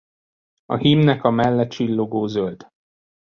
[0.65, 2.67] A hímnek a melle csillogó zöld.